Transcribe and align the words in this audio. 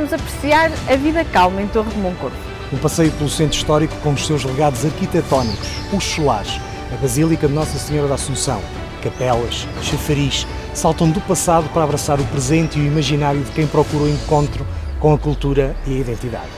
Vamos 0.00 0.14
apreciar 0.14 0.72
a 0.90 0.96
vida 0.96 1.22
calma 1.26 1.60
em 1.60 1.68
Torre 1.68 1.90
de 1.90 1.98
Moncorvo. 1.98 2.34
Um 2.72 2.78
passeio 2.78 3.12
pelo 3.12 3.28
centro 3.28 3.58
histórico 3.58 3.94
com 4.02 4.14
os 4.14 4.26
seus 4.26 4.42
legados 4.44 4.82
arquitetónicos, 4.82 5.68
os 5.92 6.02
solares, 6.02 6.58
a 6.90 6.96
Basílica 6.96 7.46
de 7.46 7.52
Nossa 7.52 7.78
Senhora 7.78 8.08
da 8.08 8.14
Assunção, 8.14 8.62
capelas, 9.02 9.68
chafariz, 9.82 10.46
saltam 10.72 11.10
do 11.10 11.20
passado 11.20 11.68
para 11.74 11.84
abraçar 11.84 12.18
o 12.18 12.24
presente 12.28 12.78
e 12.78 12.82
o 12.82 12.86
imaginário 12.86 13.42
de 13.42 13.50
quem 13.50 13.66
procura 13.66 14.04
o 14.04 14.08
encontro 14.08 14.66
com 14.98 15.12
a 15.12 15.18
cultura 15.18 15.76
e 15.86 15.92
a 15.92 15.98
identidade. 15.98 16.48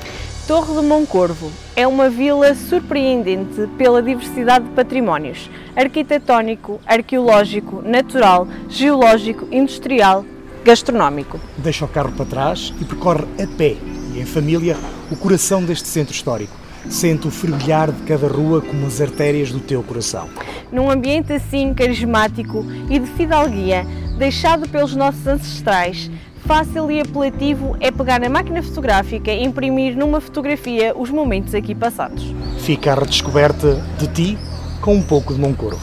Torre 0.47 0.81
de 0.81 0.87
Moncorvo 0.87 1.51
é 1.75 1.85
uma 1.85 2.09
vila 2.09 2.55
surpreendente 2.55 3.67
pela 3.77 4.01
diversidade 4.01 4.67
de 4.67 4.71
patrimónios 4.71 5.51
arquitetónico, 5.75 6.81
arqueológico, 6.87 7.83
natural, 7.83 8.47
geológico, 8.69 9.49
industrial, 9.51 10.25
gastronómico. 10.65 11.39
Deixa 11.59 11.85
o 11.85 11.89
carro 11.89 12.13
para 12.13 12.25
trás 12.25 12.73
e 12.81 12.85
percorre 12.85 13.25
a 13.43 13.47
pé 13.47 13.77
e 14.15 14.21
em 14.21 14.25
família 14.25 14.77
o 15.11 15.17
coração 15.17 15.65
deste 15.65 15.89
centro 15.89 16.15
histórico. 16.15 16.57
Sente 16.89 17.29
o 17.29 17.31
fervilhar 17.31 17.93
de 17.93 18.03
cada 18.03 18.27
rua 18.27 18.61
como 18.61 18.87
as 18.87 19.01
artérias 19.01 19.53
do 19.53 19.61
teu 19.61 19.83
coração. 19.83 20.29
Num 20.73 20.91
ambiente 20.91 21.33
assim 21.33 21.73
carismático 21.75 22.65
e 22.91 22.99
de 22.99 23.07
fidalguia, 23.13 23.87
deixado 24.19 24.69
pelos 24.69 24.97
nossos 24.97 25.27
ancestrais, 25.27 26.11
fácil 26.45 26.91
e 26.91 27.01
apelativo 27.01 27.77
é 27.79 27.91
pegar 27.91 28.21
na 28.21 28.29
máquina 28.29 28.63
fotográfica 28.63 29.31
e 29.31 29.45
imprimir 29.45 29.97
numa 29.97 30.21
fotografia 30.21 30.93
os 30.97 31.11
momentos 31.11 31.55
aqui 31.55 31.75
passados. 31.75 32.35
Fica 32.59 32.93
a 32.93 32.95
redescoberta 32.97 33.83
de 33.99 34.09
ti 34.09 34.39
com 34.81 34.97
um 34.97 35.03
pouco 35.03 35.33
de 35.33 35.41
Moncorvo. 35.41 35.81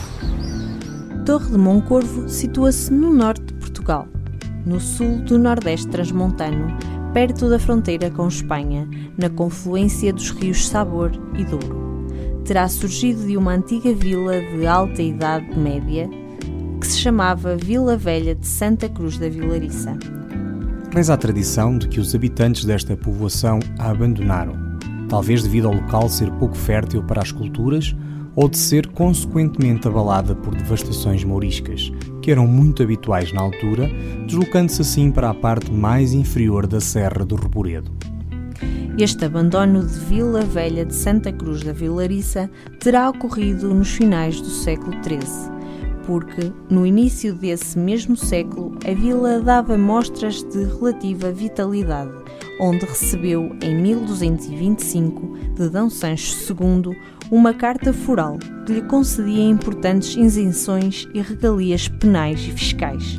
Torre 1.26 1.52
de 1.52 1.58
Moncorvo 1.58 2.28
situa-se 2.28 2.92
no 2.92 3.14
norte 3.14 3.44
de 3.46 3.54
Portugal, 3.54 4.08
no 4.66 4.80
sul 4.80 5.20
do 5.20 5.38
Nordeste 5.38 5.88
Transmontano, 5.88 6.78
perto 7.14 7.50
da 7.50 7.60
fronteira 7.60 8.10
com 8.10 8.28
Espanha, 8.28 8.88
na 9.18 9.30
confluência 9.30 10.14
dos 10.14 10.30
rios 10.32 10.68
Sabor 10.68 11.12
e 11.38 11.44
Douro. 11.44 12.08
Terá 12.46 12.68
surgido 12.68 13.26
de 13.26 13.38
uma 13.38 13.54
antiga 13.54 13.94
vila 13.94 14.40
de 14.40 14.66
alta 14.66 15.02
idade 15.02 15.58
média 15.58 16.10
que 16.80 16.88
se 16.88 17.00
chamava 17.00 17.56
Vila 17.56 17.98
Velha 17.98 18.34
de 18.34 18.48
Santa 18.48 18.88
Cruz 18.88 19.18
da 19.18 19.30
Vilariça. 19.30 19.98
Reza 20.92 21.14
a 21.14 21.18
tradição 21.18 21.78
de 21.78 21.88
que 21.88 22.00
os 22.00 22.16
habitantes 22.16 22.66
desta 22.66 22.96
povoação 22.96 23.60
a 23.78 23.92
abandonaram, 23.92 24.56
talvez 25.08 25.44
devido 25.44 25.68
ao 25.68 25.74
local 25.74 26.10
ser 26.10 26.32
pouco 26.34 26.56
fértil 26.56 27.04
para 27.04 27.22
as 27.22 27.32
culturas 27.32 27.96
ou 28.40 28.48
de 28.48 28.58
ser 28.58 28.88
consequentemente 28.88 29.86
abalada 29.86 30.34
por 30.34 30.56
devastações 30.56 31.26
mouriscas, 31.26 31.92
que 32.22 32.32
eram 32.32 32.48
muito 32.48 32.82
habituais 32.82 33.34
na 33.34 33.42
altura, 33.42 33.92
deslocando-se 34.26 34.82
assim 34.82 35.12
para 35.12 35.30
a 35.30 35.34
parte 35.34 35.70
mais 35.70 36.14
inferior 36.14 36.66
da 36.66 36.80
Serra 36.80 37.26
do 37.26 37.36
Reboredo. 37.36 37.92
Este 38.98 39.26
abandono 39.26 39.86
de 39.86 40.00
Vila 40.06 40.40
Velha 40.46 40.86
de 40.86 40.96
Santa 40.96 41.34
Cruz 41.34 41.64
da 41.64 41.74
Vilariça 41.74 42.50
terá 42.80 43.10
ocorrido 43.10 43.76
nos 43.76 43.90
finais 43.90 44.40
do 44.40 44.50
século 44.50 44.94
XIII, 45.04 45.52
porque 46.06 46.50
no 46.70 46.86
início 46.86 47.36
desse 47.36 47.78
mesmo 47.78 48.16
século 48.16 48.72
a 48.90 48.94
vila 48.94 49.42
dava 49.42 49.78
mostras 49.78 50.44
de 50.44 50.64
relativa 50.64 51.30
vitalidade, 51.30 52.19
onde 52.60 52.86
recebeu 52.86 53.56
em 53.62 53.76
1225 53.82 55.38
de 55.56 55.70
D. 55.70 55.90
Sancho 55.90 56.54
II 56.54 56.96
uma 57.32 57.54
carta 57.54 57.94
foral 57.94 58.38
que 58.66 58.74
lhe 58.74 58.82
concedia 58.82 59.44
importantes 59.44 60.16
isenções 60.16 61.08
e 61.14 61.22
regalias 61.22 61.88
penais 61.88 62.40
e 62.42 62.52
fiscais. 62.52 63.18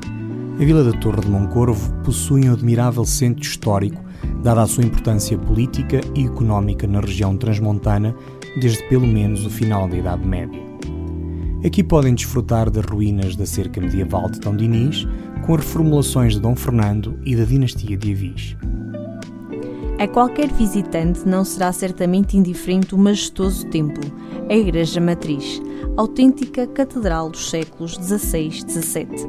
A 0.60 0.64
Vila 0.64 0.84
da 0.84 0.92
Torre 0.98 1.22
de 1.22 1.28
Moncorvo 1.28 1.92
possui 2.02 2.48
um 2.48 2.52
admirável 2.52 3.04
centro 3.04 3.42
histórico, 3.42 4.04
dada 4.42 4.62
a 4.62 4.66
sua 4.66 4.84
importância 4.84 5.38
política 5.38 6.00
e 6.14 6.26
económica 6.26 6.86
na 6.86 7.00
região 7.00 7.36
transmontana 7.36 8.14
desde 8.60 8.82
pelo 8.88 9.06
menos 9.06 9.46
o 9.46 9.50
final 9.50 9.88
da 9.88 9.96
Idade 9.96 10.26
Média. 10.26 10.60
Aqui 11.64 11.84
podem 11.84 12.14
desfrutar 12.14 12.70
das 12.70 12.84
ruínas 12.84 13.36
da 13.36 13.44
cerca 13.44 13.80
medieval 13.80 14.30
de 14.30 14.40
Dom 14.40 14.56
Dinis, 14.56 15.06
com 15.44 15.54
as 15.54 15.60
reformulações 15.60 16.34
de 16.34 16.40
Dom 16.40 16.56
Fernando 16.56 17.18
e 17.24 17.36
da 17.36 17.44
dinastia 17.44 17.96
de 17.96 18.12
Avis. 18.12 18.56
A 20.00 20.08
qualquer 20.08 20.50
visitante 20.50 21.28
não 21.28 21.44
será 21.44 21.70
certamente 21.72 22.34
indiferente 22.34 22.94
o 22.94 22.98
majestoso 22.98 23.66
templo, 23.66 24.02
a 24.48 24.54
Igreja 24.54 24.98
Matriz, 24.98 25.60
autêntica 25.94 26.66
catedral 26.66 27.28
dos 27.28 27.50
séculos 27.50 27.96
XVI 27.96 28.46
e 28.46 28.60
XVII. 28.62 29.28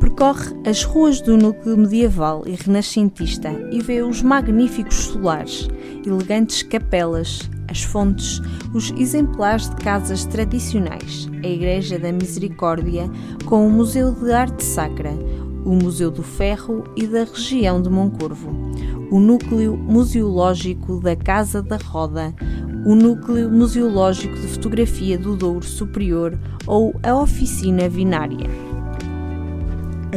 Percorre 0.00 0.56
as 0.66 0.82
ruas 0.82 1.20
do 1.20 1.36
núcleo 1.36 1.76
medieval 1.76 2.42
e 2.46 2.50
renascentista 2.50 3.48
e 3.70 3.80
vê 3.80 4.02
os 4.02 4.20
magníficos 4.20 4.96
solares, 4.96 5.68
elegantes 6.04 6.64
capelas, 6.64 7.48
as 7.68 7.84
fontes, 7.84 8.40
os 8.74 8.90
exemplares 8.98 9.70
de 9.70 9.76
casas 9.76 10.24
tradicionais, 10.24 11.28
a 11.44 11.46
Igreja 11.46 11.96
da 11.96 12.10
Misericórdia 12.10 13.08
com 13.46 13.64
o 13.64 13.70
Museu 13.70 14.10
de 14.10 14.32
Arte 14.32 14.64
Sacra, 14.64 15.12
o 15.64 15.76
Museu 15.76 16.10
do 16.10 16.24
Ferro 16.24 16.82
e 16.96 17.06
da 17.06 17.22
região 17.22 17.80
de 17.80 17.88
Moncorvo, 17.88 18.50
o 19.10 19.18
Núcleo 19.18 19.76
Museológico 19.76 21.00
da 21.00 21.16
Casa 21.16 21.62
da 21.62 21.76
Roda, 21.76 22.34
o 22.84 22.94
Núcleo 22.94 23.50
Museológico 23.50 24.34
de 24.34 24.46
Fotografia 24.48 25.18
do 25.18 25.36
Douro 25.36 25.64
Superior 25.64 26.38
ou 26.66 26.94
a 27.02 27.14
Oficina 27.14 27.88
Vinária. 27.88 28.48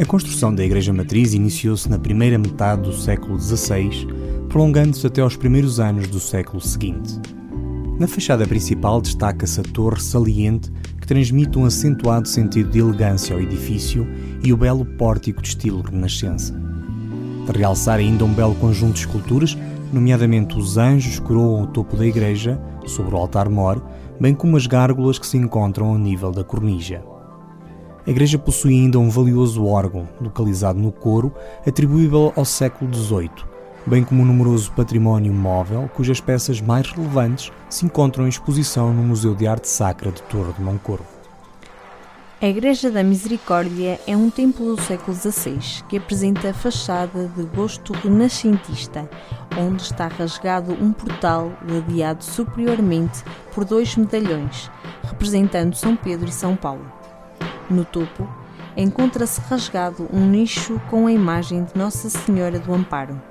A 0.00 0.04
construção 0.04 0.54
da 0.54 0.64
Igreja 0.64 0.92
Matriz 0.92 1.34
iniciou-se 1.34 1.88
na 1.88 1.98
primeira 1.98 2.38
metade 2.38 2.82
do 2.82 2.92
século 2.92 3.38
XVI, 3.38 3.90
prolongando-se 4.48 5.06
até 5.06 5.20
aos 5.20 5.36
primeiros 5.36 5.80
anos 5.80 6.08
do 6.08 6.20
século 6.20 6.60
seguinte. 6.60 7.18
Na 7.98 8.06
fachada 8.06 8.46
principal 8.46 9.00
destaca-se 9.00 9.60
a 9.60 9.64
torre 9.64 10.00
saliente 10.00 10.70
que 11.00 11.06
transmite 11.06 11.58
um 11.58 11.64
acentuado 11.64 12.26
sentido 12.26 12.70
de 12.70 12.78
elegância 12.78 13.34
ao 13.34 13.40
edifício 13.40 14.06
e 14.42 14.52
o 14.52 14.56
belo 14.56 14.84
pórtico 14.84 15.42
de 15.42 15.48
estilo 15.48 15.82
renascença. 15.82 16.71
Realçar 17.54 17.98
ainda 17.98 18.24
um 18.24 18.32
belo 18.32 18.54
conjunto 18.54 18.94
de 18.94 19.00
esculturas, 19.00 19.56
nomeadamente 19.92 20.58
os 20.58 20.78
anjos 20.78 21.18
coroam 21.18 21.62
o 21.62 21.66
topo 21.66 21.96
da 21.96 22.06
igreja, 22.06 22.60
sobre 22.86 23.14
o 23.14 23.18
altar-mor, 23.18 23.82
bem 24.18 24.34
como 24.34 24.56
as 24.56 24.66
gárgulas 24.66 25.18
que 25.18 25.26
se 25.26 25.36
encontram 25.36 25.88
ao 25.88 25.98
nível 25.98 26.32
da 26.32 26.42
cornija. 26.42 27.04
A 28.06 28.10
igreja 28.10 28.38
possui 28.38 28.72
ainda 28.74 28.98
um 28.98 29.10
valioso 29.10 29.64
órgão, 29.64 30.08
localizado 30.20 30.78
no 30.78 30.90
coro, 30.90 31.32
atribuível 31.66 32.32
ao 32.34 32.44
século 32.44 32.92
XVIII, 32.92 33.30
bem 33.86 34.02
como 34.02 34.22
um 34.22 34.26
numeroso 34.26 34.72
património 34.72 35.32
móvel 35.32 35.90
cujas 35.94 36.20
peças 36.20 36.60
mais 36.60 36.90
relevantes 36.90 37.52
se 37.68 37.84
encontram 37.84 38.24
em 38.24 38.30
exposição 38.30 38.92
no 38.92 39.02
Museu 39.02 39.34
de 39.34 39.46
Arte 39.46 39.68
Sacra 39.68 40.10
de 40.10 40.22
Torre 40.22 40.52
de 40.54 40.62
Moncorvo. 40.62 41.21
A 42.42 42.48
Igreja 42.48 42.90
da 42.90 43.04
Misericórdia 43.04 44.00
é 44.04 44.16
um 44.16 44.28
templo 44.28 44.74
do 44.74 44.82
século 44.82 45.16
XVI 45.16 45.84
que 45.88 45.96
apresenta 45.96 46.52
fachada 46.52 47.28
de 47.36 47.44
gosto 47.44 47.92
renascentista, 47.92 49.08
onde 49.56 49.82
está 49.82 50.08
rasgado 50.08 50.72
um 50.72 50.92
portal 50.92 51.52
ladeado 51.64 52.24
superiormente 52.24 53.22
por 53.54 53.64
dois 53.64 53.94
medalhões, 53.94 54.68
representando 55.04 55.76
São 55.76 55.94
Pedro 55.94 56.30
e 56.30 56.32
São 56.32 56.56
Paulo. 56.56 56.84
No 57.70 57.84
topo, 57.84 58.28
encontra-se 58.76 59.40
rasgado 59.42 60.08
um 60.12 60.26
nicho 60.26 60.80
com 60.90 61.06
a 61.06 61.12
imagem 61.12 61.62
de 61.62 61.78
Nossa 61.78 62.10
Senhora 62.10 62.58
do 62.58 62.74
Amparo. 62.74 63.22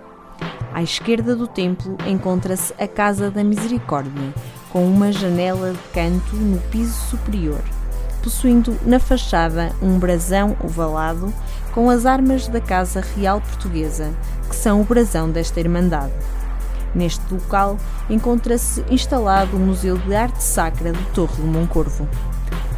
À 0.73 0.81
esquerda 0.81 1.35
do 1.35 1.47
templo 1.47 1.97
encontra-se 2.07 2.73
a 2.81 2.87
Casa 2.87 3.29
da 3.29 3.43
Misericórdia, 3.43 4.33
com 4.71 4.87
uma 4.87 5.11
janela 5.11 5.73
de 5.73 5.89
canto 5.89 6.33
no 6.37 6.61
piso 6.69 6.97
superior 7.09 7.61
possuindo 8.21 8.77
na 8.85 8.99
fachada 8.99 9.71
um 9.81 9.97
brasão 9.97 10.55
ovalado 10.63 11.33
com 11.73 11.89
as 11.89 12.05
armas 12.05 12.47
da 12.47 12.59
Casa 12.59 13.01
Real 13.15 13.41
Portuguesa, 13.41 14.11
que 14.49 14.55
são 14.55 14.81
o 14.81 14.83
brasão 14.83 15.29
desta 15.29 15.59
Irmandade. 15.59 16.13
Neste 16.93 17.21
local 17.33 17.77
encontra-se 18.09 18.83
instalado 18.89 19.55
o 19.55 19.59
Museu 19.59 19.97
de 19.97 20.13
Arte 20.13 20.43
Sacra 20.43 20.91
de 20.91 21.03
Torre 21.13 21.35
de 21.35 21.47
Moncorvo. 21.47 22.07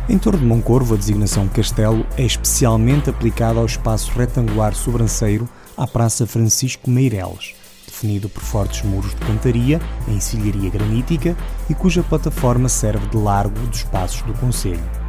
Em 0.08 0.18
Torre 0.18 0.38
de 0.38 0.46
Moncorvo, 0.46 0.94
a 0.94 0.98
designação 0.98 1.48
castelo 1.48 2.06
é 2.18 2.24
especialmente 2.24 3.10
aplicada 3.10 3.60
ao 3.60 3.66
espaço 3.66 4.12
retangular 4.12 4.76
sobranceiro 4.76 5.48
à 5.78 5.88
Praça 5.88 6.28
Francisco 6.28 6.90
Meireles, 6.90 7.56
definido 7.88 8.30
por 8.30 8.44
fortes 8.44 8.84
muros 8.84 9.12
de 9.12 9.22
cantaria 9.26 9.82
em 10.08 10.16
encilharia 10.16 10.70
granítica 10.70 11.36
e 11.70 11.74
cuja 11.74 12.04
plataforma 12.04 12.70
serve 12.70 13.08
de 13.08 13.18
largo 13.18 13.58
dos 13.68 13.84
passos 13.84 14.22
do 14.24 14.34
Conselho. 14.34 15.03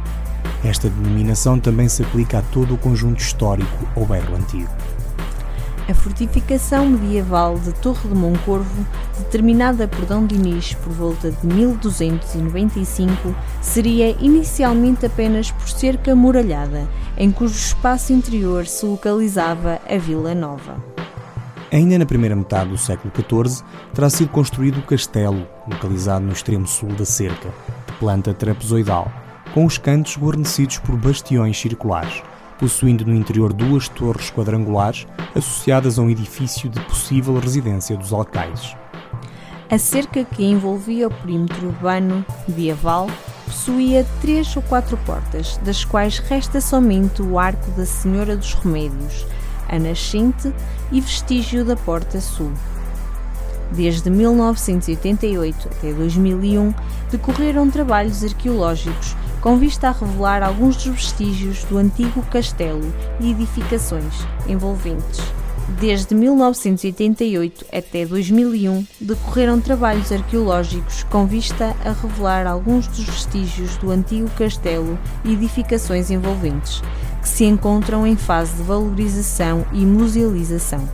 Esta 0.63 0.89
denominação 0.89 1.59
também 1.59 1.87
se 1.87 2.03
aplica 2.03 2.39
a 2.39 2.41
todo 2.41 2.73
o 2.73 2.77
conjunto 2.77 3.19
histórico 3.19 3.87
ou 3.95 4.05
bairro 4.05 4.35
antigo. 4.35 4.69
A 5.87 5.93
fortificação 5.93 6.89
medieval 6.89 7.59
de 7.59 7.71
Torre 7.73 8.09
de 8.09 8.15
Moncorvo, 8.15 8.83
determinada 9.19 9.87
por 9.87 10.03
Dom 10.05 10.25
Dinis 10.25 10.73
por 10.73 10.91
volta 10.91 11.29
de 11.29 11.45
1295, 11.45 13.35
seria 13.61 14.09
inicialmente 14.19 15.05
apenas 15.05 15.51
por 15.51 15.69
cerca 15.69 16.15
muralhada, 16.15 16.87
em 17.15 17.31
cujo 17.31 17.53
espaço 17.53 18.11
interior 18.13 18.65
se 18.65 18.83
localizava 18.83 19.79
a 19.87 19.97
Vila 19.99 20.33
Nova. 20.33 20.83
Ainda 21.71 21.99
na 21.99 22.05
primeira 22.05 22.35
metade 22.35 22.71
do 22.71 22.77
século 22.79 23.13
XIV, 23.13 23.63
terá 23.93 24.09
sido 24.09 24.29
construído 24.29 24.79
o 24.79 24.83
castelo, 24.83 25.47
localizado 25.69 26.25
no 26.25 26.31
extremo 26.31 26.65
sul 26.65 26.89
da 26.93 27.05
cerca, 27.05 27.49
de 27.85 27.93
planta 27.99 28.33
trapezoidal, 28.33 29.11
com 29.55 29.63
os 29.63 29.77
cantos 29.77 30.17
guarnecidos 30.17 30.79
por 30.79 30.97
bastiões 30.97 31.57
circulares, 31.57 32.21
possuindo 32.59 33.05
no 33.05 33.15
interior 33.15 33.53
duas 33.53 33.87
torres 33.87 34.29
quadrangulares 34.29 35.07
associadas 35.33 35.97
a 35.97 36.01
um 36.01 36.09
edifício 36.09 36.69
de 36.69 36.77
possível 36.81 37.39
residência 37.39 37.95
dos 37.95 38.11
alcaides. 38.11 38.75
A 39.71 39.77
cerca 39.77 40.25
que 40.25 40.43
envolvia 40.43 41.07
o 41.07 41.13
perímetro 41.13 41.67
urbano 41.67 42.25
medieval 42.45 43.09
possuía 43.45 44.05
três 44.19 44.53
ou 44.57 44.61
quatro 44.61 44.97
portas, 44.97 45.57
das 45.63 45.85
quais 45.85 46.19
resta 46.19 46.59
somente 46.59 47.21
o 47.21 47.39
Arco 47.39 47.71
da 47.71 47.85
Senhora 47.85 48.35
dos 48.35 48.53
Remédios, 48.55 49.25
a 49.69 49.79
nascente 49.79 50.53
e 50.91 50.99
vestígio 50.99 51.63
da 51.63 51.77
Porta 51.77 52.19
Sul. 52.19 52.51
Desde 53.71 54.09
1988 54.09 55.69
até 55.69 55.93
2001, 55.93 56.73
decorreram 57.09 57.71
trabalhos 57.71 58.21
arqueológicos 58.21 59.15
com 59.45 59.59
vista 59.59 59.89
a 59.89 59.91
revelar 59.91 60.41
alguns 60.41 60.75
dos 60.75 60.95
vestígios 60.95 61.63
do 61.65 61.77
antigo 61.77 62.19
castelo 62.31 62.91
e 63.19 63.29
edificações 63.29 64.25
envolventes. 64.47 65.21
Desde 65.79 66.15
1988 66.15 67.63
até 67.71 68.07
2001, 68.07 68.87
decorreram 68.99 69.61
trabalhos 69.61 70.11
arqueológicos 70.11 71.03
com 71.11 71.27
vista 71.27 71.75
a 71.85 71.91
revelar 71.91 72.47
alguns 72.47 72.87
dos 72.87 73.05
vestígios 73.05 73.77
do 73.77 73.91
antigo 73.91 74.27
castelo 74.31 74.97
e 75.23 75.33
edificações 75.33 76.09
envolventes, 76.09 76.81
que 77.21 77.29
se 77.29 77.45
encontram 77.45 78.07
em 78.07 78.15
fase 78.15 78.55
de 78.55 78.63
valorização 78.63 79.63
e 79.71 79.85
musealização. 79.85 80.89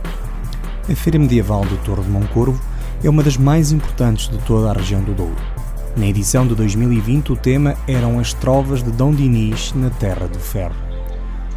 A 0.86 0.94
Feira 0.94 1.18
Medieval 1.18 1.64
do 1.64 1.78
Torre 1.78 2.02
de 2.02 2.10
Moncorvo 2.10 2.60
é 3.02 3.08
uma 3.08 3.22
das 3.22 3.38
mais 3.38 3.72
importantes 3.72 4.28
de 4.28 4.36
toda 4.40 4.68
a 4.68 4.74
região 4.74 5.00
do 5.00 5.14
Douro. 5.14 5.51
Na 5.94 6.06
edição 6.06 6.46
de 6.46 6.54
2020, 6.54 7.32
o 7.32 7.36
tema 7.36 7.76
eram 7.86 8.18
as 8.18 8.32
trovas 8.32 8.82
de 8.82 8.90
Dom 8.90 9.12
Dinis 9.12 9.74
na 9.74 9.90
Terra 9.90 10.26
do 10.26 10.38
Ferro. 10.38 10.74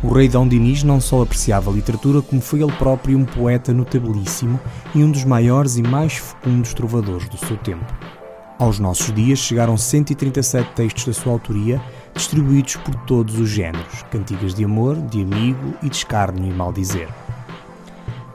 O 0.03 0.09
rei 0.09 0.27
Dom 0.27 0.45
Dinis 0.45 0.83
não 0.83 0.99
só 0.99 1.23
apreciava 1.23 1.71
a 1.71 1.73
literatura, 1.73 2.21
como 2.21 2.41
foi 2.41 2.61
ele 2.61 2.71
próprio 2.73 3.17
um 3.17 3.23
poeta 3.23 3.73
notabilíssimo 3.73 4.59
e 4.93 5.01
um 5.01 5.09
dos 5.09 5.23
maiores 5.23 5.77
e 5.77 5.81
mais 5.81 6.17
fecundos 6.17 6.73
trovadores 6.73 7.29
do 7.29 7.37
seu 7.37 7.55
tempo. 7.55 7.85
Aos 8.59 8.77
nossos 8.77 9.13
dias 9.13 9.39
chegaram 9.39 9.77
137 9.77 10.69
textos 10.75 11.05
da 11.05 11.13
sua 11.13 11.31
autoria, 11.31 11.81
distribuídos 12.13 12.75
por 12.75 12.93
todos 13.05 13.39
os 13.39 13.49
géneros, 13.49 14.03
cantigas 14.11 14.53
de 14.53 14.65
amor, 14.65 14.97
de 14.97 15.21
amigo 15.21 15.75
e 15.81 15.89
de 15.89 15.95
escárnio 15.95 16.51
e 16.51 16.53
maldizer. 16.53 17.07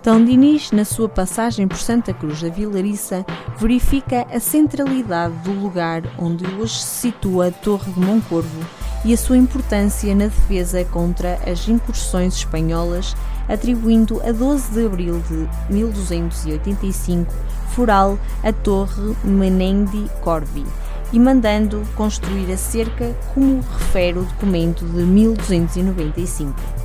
Dom 0.03 0.25
Dinis, 0.25 0.73
na 0.73 0.83
sua 0.83 1.11
passagem 1.11 1.69
por 1.69 1.77
Santa 1.77 2.15
Cruz 2.15 2.41
da 2.41 2.49
Vilariça, 2.49 3.23
verifica 3.59 4.27
a 4.33 4.41
centralidade 4.41 5.35
do 5.45 5.53
lugar 5.53 6.03
onde 6.19 6.47
hoje 6.55 6.79
se 6.79 7.13
situa 7.13 7.49
a 7.49 7.51
Torre 7.51 7.93
de 7.93 8.01
Moncorvo 8.01 8.65
e 9.05 9.13
a 9.13 9.17
sua 9.17 9.37
importância 9.37 10.15
na 10.15 10.25
defesa 10.25 10.83
contra 10.87 11.39
as 11.47 11.69
incursões 11.69 12.35
espanholas, 12.35 13.15
atribuindo 13.47 14.23
a 14.23 14.33
12 14.33 14.73
de 14.73 14.87
abril 14.87 15.23
de 15.29 15.47
1285 15.75 17.31
foral 17.75 18.19
a 18.43 18.55
Torre 18.55 19.15
Menendi 19.23 20.11
Corvi 20.23 20.65
e 21.13 21.21
mandando 21.21 21.87
construir 21.95 22.51
a 22.51 22.57
cerca, 22.57 23.15
como 23.35 23.61
refere 23.61 24.19
o 24.19 24.25
documento 24.25 24.83
de 24.87 25.03
1295. 25.03 26.80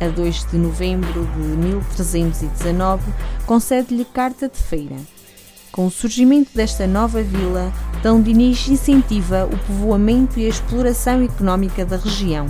A 0.00 0.06
2 0.08 0.46
de 0.52 0.58
novembro 0.58 1.26
de 1.34 1.40
1319, 1.40 3.02
concede-lhe 3.46 4.04
carta 4.04 4.48
de 4.48 4.58
feira. 4.58 4.96
Com 5.72 5.86
o 5.86 5.90
surgimento 5.90 6.50
desta 6.54 6.86
nova 6.86 7.20
vila, 7.22 7.72
Dom 8.02 8.20
Dinis 8.22 8.68
incentiva 8.68 9.44
o 9.44 9.58
povoamento 9.58 10.38
e 10.38 10.46
a 10.46 10.48
exploração 10.48 11.22
económica 11.24 11.84
da 11.84 11.96
região. 11.96 12.46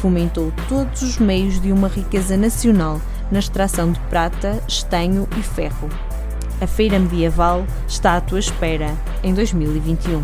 Fomentou 0.00 0.52
todos 0.68 1.02
os 1.02 1.18
meios 1.18 1.60
de 1.60 1.70
uma 1.70 1.86
riqueza 1.86 2.36
nacional 2.36 3.00
na 3.30 3.38
extração 3.38 3.92
de 3.92 4.00
prata, 4.00 4.60
estanho 4.66 5.28
e 5.38 5.42
ferro. 5.42 5.88
A 6.60 6.66
feira 6.66 6.98
medieval 6.98 7.64
está 7.86 8.16
à 8.16 8.20
tua 8.20 8.40
espera 8.40 8.96
em 9.22 9.32
2021. 9.32 10.22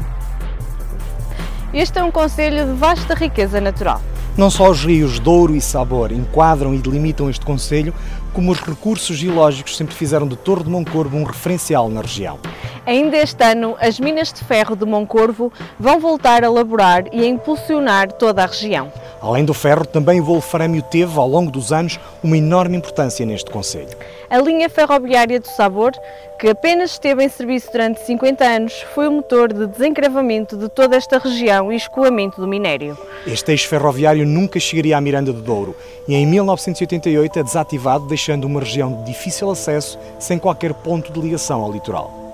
Este 1.73 1.99
é 1.99 2.03
um 2.03 2.11
conselho 2.11 2.67
de 2.67 2.73
vasta 2.73 3.15
riqueza 3.15 3.61
natural. 3.61 4.01
Não 4.37 4.50
só 4.50 4.69
os 4.69 4.85
rios 4.85 5.19
Douro 5.19 5.56
e 5.56 5.62
Sabor 5.62 6.12
enquadram 6.12 6.75
e 6.75 6.79
delimitam 6.79 7.31
este 7.31 7.43
concelho, 7.43 7.94
como 8.35 8.53
os 8.53 8.61
recursos 8.61 9.17
geológicos 9.17 9.75
sempre 9.75 9.94
fizeram 9.94 10.29
de 10.29 10.37
Torre 10.37 10.65
de 10.65 10.69
Moncorvo 10.69 11.17
um 11.17 11.25
referencial 11.25 11.88
na 11.88 12.03
região. 12.03 12.38
Ainda 12.85 13.17
este 13.17 13.43
ano, 13.43 13.75
as 13.81 13.99
minas 13.99 14.31
de 14.35 14.44
ferro 14.44 14.77
de 14.77 14.85
Moncorvo 14.85 15.50
vão 15.81 15.99
voltar 15.99 16.44
a 16.44 16.50
laborar 16.50 17.05
e 17.12 17.23
a 17.23 17.27
impulsionar 17.27 18.12
toda 18.12 18.43
a 18.43 18.47
região. 18.47 18.93
Além 19.26 19.44
do 19.44 19.52
ferro, 19.52 19.84
também 19.84 20.20
o 20.20 20.25
wolframio 20.25 20.81
teve, 20.82 21.19
ao 21.19 21.28
longo 21.28 21.50
dos 21.50 21.73
anos, 21.73 21.99
uma 22.23 22.38
enorme 22.38 22.76
importância 22.76 23.26
neste 23.26 23.50
concelho. 23.50 23.88
A 24.31 24.38
linha 24.38 24.70
ferroviária 24.70 25.41
do 25.41 25.48
Sabor, 25.48 25.91
que 26.39 26.48
apenas 26.48 26.93
esteve 26.93 27.24
em 27.24 27.29
serviço 27.29 27.72
durante 27.72 27.98
50 28.03 28.44
anos, 28.44 28.86
foi 28.94 29.08
o 29.08 29.10
motor 29.10 29.53
de 29.53 29.67
desencravamento 29.67 30.56
de 30.56 30.69
toda 30.69 30.94
esta 30.94 31.19
região 31.19 31.72
e 31.72 31.77
escoamento 31.77 32.41
do 32.41 32.46
minério. 32.46 32.96
Este 33.27 33.51
eixo 33.51 33.67
ferroviário 33.67 34.24
nunca 34.24 34.60
chegaria 34.60 34.96
à 34.96 35.01
Miranda 35.01 35.32
do 35.32 35.43
Douro 35.43 35.74
e 36.06 36.15
em 36.15 36.24
1988 36.24 37.41
é 37.41 37.43
desativado, 37.43 38.06
deixando 38.06 38.44
uma 38.44 38.60
região 38.60 38.93
de 38.93 39.06
difícil 39.06 39.51
acesso, 39.51 39.98
sem 40.20 40.39
qualquer 40.39 40.72
ponto 40.72 41.12
de 41.12 41.20
ligação 41.20 41.62
ao 41.62 41.72
litoral. 41.72 42.26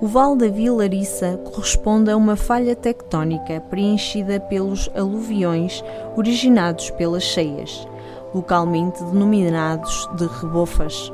O 0.00 0.06
Vale 0.06 0.36
da 0.36 0.48
Vilariça 0.48 1.40
corresponde 1.44 2.08
a 2.08 2.16
uma 2.16 2.36
falha 2.36 2.76
tectónica 2.76 3.60
preenchida 3.62 4.38
pelos 4.38 4.88
aluviões 4.94 5.82
originados 6.16 6.88
pelas 6.90 7.24
cheias, 7.24 7.84
localmente 8.32 9.02
denominados 9.02 10.08
de 10.16 10.24
rebofas, 10.24 11.12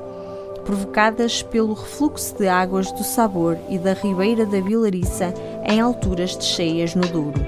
provocadas 0.66 1.42
pelo 1.42 1.72
refluxo 1.72 2.36
de 2.36 2.46
águas 2.46 2.92
do 2.92 3.02
Sabor 3.02 3.56
e 3.70 3.78
da 3.78 3.94
Ribeira 3.94 4.44
da 4.44 4.60
Vilariça 4.60 5.32
em 5.66 5.80
alturas 5.80 6.36
de 6.36 6.44
cheias 6.44 6.94
no 6.94 7.06
Douro. 7.08 7.40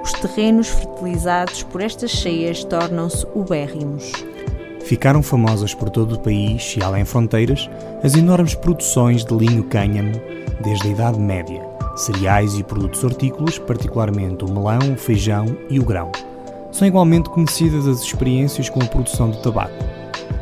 Os 0.00 0.12
terrenos 0.12 0.68
fertilizados 0.68 1.64
por 1.64 1.80
estas 1.80 2.12
cheias 2.12 2.62
tornam-se 2.62 3.26
ubérrimos. 3.34 4.12
Ficaram 4.84 5.24
famosas 5.24 5.74
por 5.74 5.90
todo 5.90 6.14
o 6.14 6.20
país 6.20 6.76
e 6.76 6.84
além 6.84 7.04
fronteiras 7.04 7.68
as 8.04 8.14
enormes 8.14 8.54
produções 8.54 9.24
de 9.24 9.34
linho 9.34 9.64
cânhamo 9.64 10.12
desde 10.62 10.88
a 10.88 10.90
Idade 10.90 11.18
Média, 11.18 11.62
cereais 11.96 12.54
e 12.58 12.62
produtos 12.62 13.02
hortícolas, 13.04 13.58
particularmente 13.58 14.44
o 14.44 14.50
melão, 14.50 14.92
o 14.92 14.96
feijão 14.96 15.46
e 15.68 15.78
o 15.78 15.84
grão. 15.84 16.10
São 16.70 16.88
igualmente 16.88 17.28
conhecidas 17.28 17.86
as 17.86 18.00
experiências 18.00 18.70
com 18.70 18.80
a 18.82 18.86
produção 18.86 19.30
de 19.30 19.42
tabaco. 19.42 19.84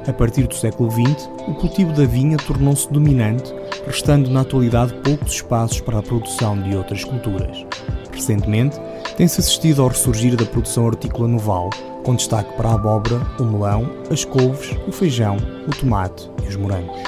A 0.06 0.12
partir 0.12 0.46
do 0.46 0.54
século 0.54 0.90
XX, 0.90 1.28
o 1.48 1.54
cultivo 1.54 1.92
da 1.92 2.04
vinha 2.04 2.36
tornou-se 2.36 2.90
dominante, 2.92 3.52
restando 3.86 4.30
na 4.30 4.40
atualidade 4.40 4.94
poucos 5.02 5.34
espaços 5.34 5.80
para 5.80 5.98
a 5.98 6.02
produção 6.02 6.60
de 6.62 6.76
outras 6.76 7.04
culturas. 7.04 7.66
Recentemente, 8.12 8.78
tem-se 9.16 9.40
assistido 9.40 9.82
ao 9.82 9.88
ressurgir 9.88 10.36
da 10.36 10.46
produção 10.46 10.86
hortícola 10.86 11.28
no 11.28 11.38
Vale, 11.38 11.70
com 12.04 12.14
destaque 12.14 12.52
para 12.56 12.70
a 12.70 12.74
abóbora, 12.74 13.20
o 13.38 13.44
melão, 13.44 13.90
as 14.10 14.24
couves, 14.24 14.76
o 14.86 14.92
feijão, 14.92 15.36
o 15.66 15.70
tomate 15.70 16.30
e 16.44 16.48
os 16.48 16.56
morangos. 16.56 16.98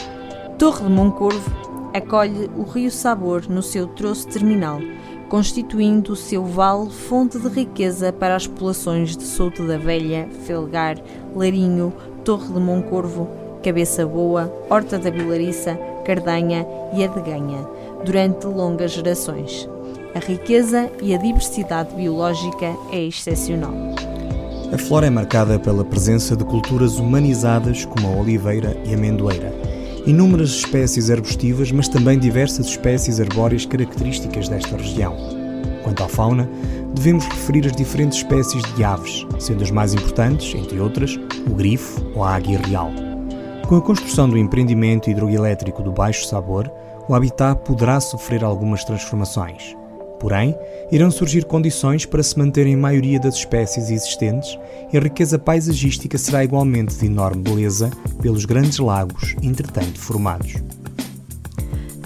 Torre 0.58 0.84
de 0.84 0.90
Moncorvo 0.90 1.71
acolhe 1.94 2.50
o 2.56 2.62
Rio 2.62 2.90
Sabor 2.90 3.48
no 3.48 3.62
seu 3.62 3.86
troço 3.86 4.26
terminal, 4.28 4.80
constituindo 5.28 6.12
o 6.12 6.16
seu 6.16 6.44
vale 6.44 6.90
fonte 6.90 7.38
de 7.38 7.48
riqueza 7.48 8.12
para 8.12 8.36
as 8.36 8.46
populações 8.46 9.16
de 9.16 9.24
Souto 9.24 9.66
da 9.66 9.78
Velha, 9.78 10.28
Felgar, 10.46 10.96
Larinho, 11.34 11.92
Torre 12.24 12.52
de 12.52 12.60
Moncorvo, 12.60 13.28
Cabeça 13.62 14.06
Boa, 14.06 14.52
Horta 14.68 14.98
da 14.98 15.10
Bilariça, 15.10 15.78
Cardanha 16.04 16.66
e 16.94 17.04
Adeganha, 17.04 17.66
durante 18.04 18.46
longas 18.46 18.92
gerações. 18.92 19.68
A 20.14 20.18
riqueza 20.18 20.90
e 21.00 21.14
a 21.14 21.18
diversidade 21.18 21.94
biológica 21.94 22.76
é 22.90 23.04
excepcional. 23.04 23.72
A 24.72 24.78
flora 24.78 25.06
é 25.06 25.10
marcada 25.10 25.58
pela 25.58 25.84
presença 25.84 26.36
de 26.36 26.44
culturas 26.44 26.98
humanizadas 26.98 27.84
como 27.84 28.08
a 28.08 28.20
oliveira 28.20 28.76
e 28.84 28.90
a 28.90 28.96
amendoeira 28.96 29.71
inúmeras 30.06 30.50
espécies 30.50 31.10
arbustivas, 31.10 31.70
mas 31.70 31.88
também 31.88 32.18
diversas 32.18 32.66
espécies 32.66 33.20
arbóreas 33.20 33.64
características 33.64 34.48
desta 34.48 34.76
região. 34.76 35.16
Quanto 35.82 36.02
à 36.02 36.08
fauna, 36.08 36.48
devemos 36.94 37.24
referir 37.24 37.66
as 37.66 37.72
diferentes 37.72 38.18
espécies 38.18 38.62
de 38.74 38.84
aves, 38.84 39.26
sendo 39.38 39.62
as 39.62 39.70
mais 39.70 39.94
importantes, 39.94 40.54
entre 40.54 40.78
outras, 40.80 41.18
o 41.46 41.54
grifo 41.54 42.04
ou 42.14 42.24
a 42.24 42.34
águia 42.34 42.58
real. 42.58 42.90
Com 43.66 43.76
a 43.76 43.82
construção 43.82 44.28
do 44.28 44.38
empreendimento 44.38 45.10
hidroelétrico 45.10 45.82
do 45.82 45.92
Baixo 45.92 46.26
Sabor, 46.26 46.70
o 47.08 47.14
habitat 47.14 47.60
poderá 47.64 48.00
sofrer 48.00 48.44
algumas 48.44 48.84
transformações. 48.84 49.76
Porém, 50.22 50.56
irão 50.92 51.10
surgir 51.10 51.44
condições 51.44 52.06
para 52.06 52.22
se 52.22 52.38
manterem 52.38 52.74
a 52.74 52.78
maioria 52.78 53.18
das 53.18 53.34
espécies 53.34 53.90
existentes 53.90 54.56
e 54.92 54.96
a 54.96 55.00
riqueza 55.00 55.36
paisagística 55.36 56.16
será 56.16 56.44
igualmente 56.44 56.94
de 56.96 57.06
enorme 57.06 57.42
beleza 57.42 57.90
pelos 58.22 58.44
grandes 58.44 58.78
lagos 58.78 59.34
entretanto 59.42 59.98
formados. 59.98 60.54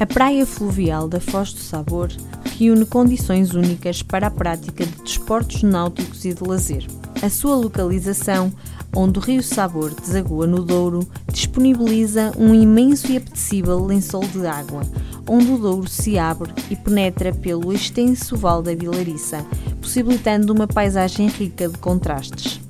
A 0.00 0.06
praia 0.06 0.46
fluvial 0.46 1.08
da 1.08 1.20
Foz 1.20 1.52
do 1.52 1.60
Sabor 1.60 2.10
reúne 2.58 2.86
condições 2.86 3.52
únicas 3.52 4.02
para 4.02 4.28
a 4.28 4.30
prática 4.30 4.86
de 4.86 5.02
desportos 5.02 5.62
náuticos 5.62 6.24
e 6.24 6.32
de 6.32 6.42
lazer. 6.42 6.86
A 7.22 7.28
sua 7.28 7.54
localização, 7.54 8.50
onde 8.94 9.18
o 9.18 9.22
rio 9.22 9.42
Sabor 9.42 9.94
desagoa 9.94 10.46
no 10.46 10.62
Douro, 10.62 11.06
disponibiliza 11.30 12.32
um 12.38 12.54
imenso 12.54 13.12
e 13.12 13.18
apetecível 13.18 13.84
lençol 13.84 14.26
de 14.26 14.46
água, 14.46 14.82
onde 15.28 15.52
o 15.52 15.58
Douro 15.58 15.88
se 15.88 16.18
abre 16.18 16.52
e 16.70 16.76
penetra 16.76 17.32
pelo 17.32 17.72
extenso 17.72 18.36
Vale 18.36 18.62
da 18.62 18.74
Vilariça, 18.74 19.44
possibilitando 19.80 20.52
uma 20.52 20.66
paisagem 20.66 21.28
rica 21.28 21.68
de 21.68 21.78
contrastes. 21.78 22.60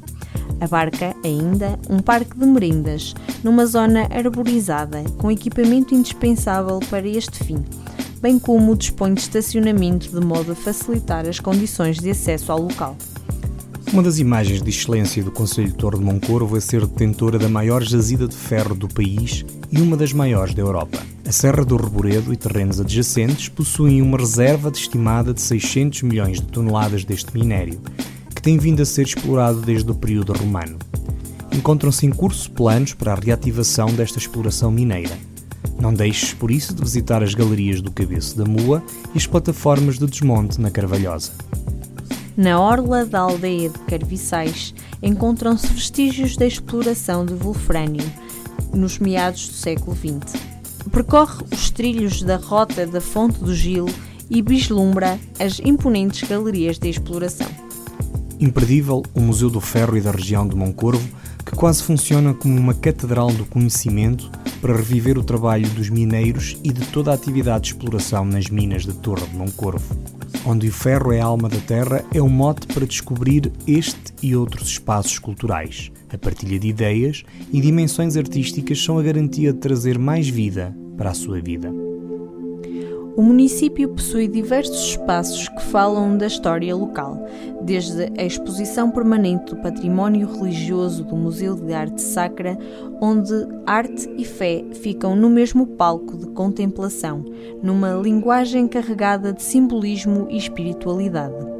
Abarca 0.60 1.14
ainda 1.24 1.78
um 1.88 1.98
parque 1.98 2.36
de 2.36 2.46
merendas, 2.46 3.14
numa 3.44 3.66
zona 3.66 4.08
arborizada, 4.10 5.04
com 5.18 5.30
equipamento 5.30 5.94
indispensável 5.94 6.80
para 6.88 7.06
este 7.06 7.44
fim, 7.44 7.62
bem 8.20 8.38
como 8.38 8.74
dispõe 8.74 9.12
de 9.14 9.20
estacionamento 9.20 10.08
de 10.08 10.24
modo 10.24 10.52
a 10.52 10.54
facilitar 10.54 11.26
as 11.26 11.38
condições 11.38 11.98
de 11.98 12.10
acesso 12.10 12.50
ao 12.50 12.60
local. 12.60 12.96
Uma 13.92 14.02
das 14.02 14.18
imagens 14.18 14.60
de 14.60 14.68
excelência 14.68 15.22
do 15.22 15.30
Conselho 15.30 15.68
de 15.68 15.74
Torre 15.74 15.98
de 15.98 16.04
Moncorvo 16.04 16.56
é 16.56 16.60
ser 16.60 16.84
detentora 16.84 17.38
da 17.38 17.48
maior 17.48 17.82
jazida 17.82 18.26
de 18.26 18.34
ferro 18.34 18.74
do 18.74 18.88
país 18.88 19.44
e 19.70 19.80
uma 19.80 19.96
das 19.96 20.12
maiores 20.12 20.54
da 20.54 20.60
Europa. 20.60 20.98
A 21.24 21.32
Serra 21.32 21.64
do 21.64 21.76
Reboredo 21.76 22.32
e 22.32 22.36
terrenos 22.36 22.80
adjacentes 22.80 23.48
possuem 23.48 24.02
uma 24.02 24.18
reserva 24.18 24.70
de 24.70 24.78
estimada 24.78 25.32
de 25.32 25.40
600 25.40 26.02
milhões 26.02 26.40
de 26.40 26.46
toneladas 26.48 27.04
deste 27.04 27.32
minério, 27.32 27.80
que 28.34 28.42
tem 28.42 28.58
vindo 28.58 28.82
a 28.82 28.84
ser 28.84 29.06
explorado 29.06 29.60
desde 29.60 29.90
o 29.90 29.94
período 29.94 30.32
romano. 30.32 30.78
Encontram-se 31.52 32.04
em 32.04 32.10
curso 32.10 32.50
planos 32.50 32.92
para 32.92 33.12
a 33.12 33.16
reativação 33.16 33.86
desta 33.94 34.18
exploração 34.18 34.70
mineira. 34.70 35.16
Não 35.80 35.94
deixes, 35.94 36.34
por 36.34 36.50
isso, 36.50 36.74
de 36.74 36.82
visitar 36.82 37.22
as 37.22 37.34
galerias 37.34 37.80
do 37.80 37.92
Cabeço 37.92 38.36
da 38.36 38.44
Mula 38.44 38.82
e 39.14 39.18
as 39.18 39.26
plataformas 39.26 39.98
de 39.98 40.06
desmonte 40.06 40.60
na 40.60 40.70
Carvalhosa. 40.70 41.32
Na 42.36 42.60
orla 42.60 43.06
da 43.06 43.20
aldeia 43.20 43.70
de 43.70 43.78
Carviçais 43.78 44.74
encontram-se 45.02 45.68
vestígios 45.68 46.36
da 46.36 46.44
exploração 46.46 47.24
de 47.24 47.32
wolfrânio 47.32 48.04
nos 48.74 48.98
meados 48.98 49.48
do 49.48 49.54
século 49.54 49.96
XX. 49.96 50.38
Percorre 50.92 51.44
os 51.50 51.70
trilhos 51.70 52.20
da 52.22 52.36
rota 52.36 52.86
da 52.86 53.00
Fonte 53.00 53.38
do 53.38 53.54
Gil 53.54 53.86
e 54.28 54.42
vislumbra 54.42 55.18
as 55.40 55.60
imponentes 55.60 56.28
galerias 56.28 56.78
de 56.78 56.90
exploração. 56.90 57.48
Imperdível 58.38 59.02
o 59.14 59.20
Museu 59.22 59.48
do 59.48 59.60
Ferro 59.60 59.96
e 59.96 60.02
da 60.02 60.10
região 60.10 60.46
de 60.46 60.54
Moncorvo, 60.54 61.08
que 61.42 61.56
quase 61.56 61.82
funciona 61.82 62.34
como 62.34 62.60
uma 62.60 62.74
catedral 62.74 63.32
do 63.32 63.46
conhecimento 63.46 64.30
para 64.60 64.76
reviver 64.76 65.16
o 65.16 65.24
trabalho 65.24 65.70
dos 65.70 65.88
mineiros 65.88 66.58
e 66.62 66.70
de 66.70 66.84
toda 66.88 67.12
a 67.12 67.14
atividade 67.14 67.62
de 67.62 67.68
exploração 67.68 68.26
nas 68.26 68.50
minas 68.50 68.84
de 68.84 68.92
Torre 68.92 69.26
de 69.26 69.36
Moncorvo 69.36 69.96
onde 70.46 70.68
o 70.68 70.72
ferro 70.72 71.12
é 71.12 71.20
a 71.20 71.24
alma 71.24 71.48
da 71.48 71.58
terra, 71.58 72.04
é 72.14 72.22
um 72.22 72.28
mote 72.28 72.68
para 72.68 72.86
descobrir 72.86 73.52
este 73.66 74.14
e 74.22 74.36
outros 74.36 74.68
espaços 74.68 75.18
culturais. 75.18 75.90
A 76.08 76.16
partilha 76.16 76.58
de 76.58 76.68
ideias 76.68 77.24
e 77.52 77.60
dimensões 77.60 78.16
artísticas 78.16 78.82
são 78.82 78.96
a 78.96 79.02
garantia 79.02 79.52
de 79.52 79.58
trazer 79.58 79.98
mais 79.98 80.28
vida 80.28 80.74
para 80.96 81.10
a 81.10 81.14
sua 81.14 81.40
vida. 81.40 81.85
O 83.16 83.22
município 83.22 83.88
possui 83.88 84.28
diversos 84.28 84.90
espaços 84.90 85.48
que 85.48 85.62
falam 85.62 86.18
da 86.18 86.26
história 86.26 86.76
local, 86.76 87.26
desde 87.62 88.12
a 88.18 88.24
exposição 88.24 88.90
permanente 88.90 89.54
do 89.54 89.62
património 89.62 90.30
religioso 90.30 91.02
do 91.02 91.16
Museu 91.16 91.54
de 91.54 91.72
Arte 91.72 92.02
Sacra, 92.02 92.58
onde 93.00 93.32
arte 93.64 94.06
e 94.18 94.24
fé 94.24 94.62
ficam 94.74 95.16
no 95.16 95.30
mesmo 95.30 95.66
palco 95.66 96.14
de 96.14 96.26
contemplação, 96.26 97.24
numa 97.62 97.94
linguagem 97.94 98.68
carregada 98.68 99.32
de 99.32 99.42
simbolismo 99.42 100.26
e 100.28 100.36
espiritualidade 100.36 101.55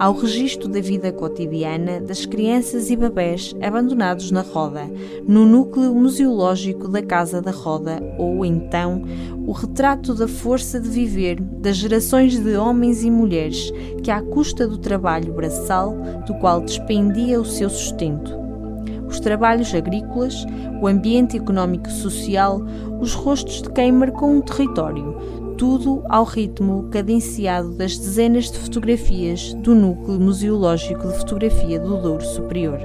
ao 0.00 0.14
registro 0.14 0.66
da 0.66 0.80
vida 0.80 1.12
cotidiana 1.12 2.00
das 2.00 2.24
crianças 2.24 2.88
e 2.88 2.96
bebés 2.96 3.54
abandonados 3.60 4.30
na 4.30 4.40
roda, 4.40 4.90
no 5.28 5.44
núcleo 5.44 5.94
museológico 5.94 6.88
da 6.88 7.02
Casa 7.02 7.42
da 7.42 7.50
Roda, 7.50 8.02
ou 8.16 8.42
então 8.42 9.02
o 9.46 9.52
retrato 9.52 10.14
da 10.14 10.26
força 10.26 10.80
de 10.80 10.88
viver 10.88 11.38
das 11.38 11.76
gerações 11.76 12.40
de 12.42 12.56
homens 12.56 13.04
e 13.04 13.10
mulheres 13.10 13.70
que, 14.02 14.10
à 14.10 14.22
custa 14.22 14.66
do 14.66 14.78
trabalho 14.78 15.34
braçal, 15.34 15.94
do 16.26 16.32
qual 16.36 16.62
despendia 16.62 17.38
o 17.38 17.44
seu 17.44 17.68
sustento, 17.68 18.34
os 19.06 19.20
trabalhos 19.20 19.74
agrícolas, 19.74 20.46
o 20.80 20.86
ambiente 20.86 21.36
económico 21.36 21.90
social, 21.90 22.62
os 23.02 23.12
rostos 23.12 23.60
de 23.60 23.70
quem 23.70 23.92
marcou 23.92 24.30
um 24.30 24.40
território, 24.40 25.14
tudo 25.60 26.02
ao 26.08 26.24
ritmo 26.24 26.88
cadenciado 26.90 27.72
das 27.72 27.98
dezenas 27.98 28.50
de 28.50 28.58
fotografias 28.58 29.52
do 29.52 29.74
Núcleo 29.74 30.18
Museológico 30.18 31.06
de 31.06 31.18
Fotografia 31.18 31.78
do 31.78 31.98
Douro 31.98 32.24
Superior. 32.24 32.78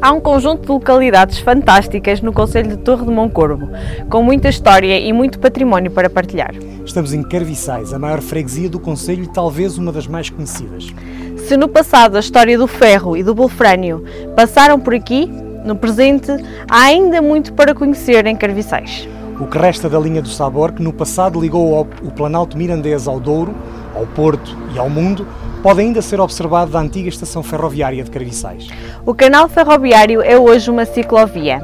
Há 0.00 0.12
um 0.12 0.20
conjunto 0.20 0.62
de 0.62 0.68
localidades 0.68 1.40
fantásticas 1.40 2.20
no 2.20 2.32
Conselho 2.32 2.68
de 2.68 2.76
Torre 2.76 3.04
de 3.04 3.10
Moncorvo, 3.10 3.68
com 4.08 4.22
muita 4.22 4.48
história 4.48 5.00
e 5.00 5.12
muito 5.12 5.40
património 5.40 5.90
para 5.90 6.08
partilhar. 6.08 6.54
Estamos 6.86 7.12
em 7.12 7.24
Carviçais, 7.24 7.92
a 7.92 7.98
maior 7.98 8.20
freguesia 8.20 8.70
do 8.70 8.78
Conselho 8.78 9.24
e 9.24 9.32
talvez 9.32 9.76
uma 9.76 9.90
das 9.90 10.06
mais 10.06 10.30
conhecidas. 10.30 10.86
Se 11.38 11.56
no 11.56 11.66
passado 11.66 12.14
a 12.14 12.20
história 12.20 12.56
do 12.56 12.68
ferro 12.68 13.16
e 13.16 13.24
do 13.24 13.34
bolfrânio 13.34 14.04
passaram 14.36 14.78
por 14.78 14.94
aqui, 14.94 15.28
no 15.64 15.74
presente 15.74 16.30
há 16.70 16.84
ainda 16.84 17.20
muito 17.20 17.52
para 17.52 17.74
conhecer 17.74 18.24
em 18.26 18.36
Carviçais 18.36 19.08
o 19.40 19.46
que 19.46 19.58
resta 19.58 19.88
da 19.88 19.98
linha 19.98 20.20
do 20.20 20.28
Sabor, 20.28 20.72
que 20.72 20.82
no 20.82 20.92
passado 20.92 21.40
ligou 21.40 21.80
o 22.02 22.10
Planalto 22.10 22.56
Mirandês 22.56 23.06
ao 23.06 23.20
Douro, 23.20 23.54
ao 23.94 24.06
Porto 24.06 24.56
e 24.74 24.78
ao 24.78 24.90
Mundo, 24.90 25.26
pode 25.62 25.80
ainda 25.80 26.02
ser 26.02 26.20
observado 26.20 26.72
da 26.72 26.80
antiga 26.80 27.08
estação 27.08 27.42
ferroviária 27.42 28.02
de 28.02 28.10
Carviçais. 28.10 28.68
O 29.06 29.14
canal 29.14 29.48
ferroviário 29.48 30.22
é 30.22 30.38
hoje 30.38 30.70
uma 30.70 30.84
ciclovia. 30.84 31.60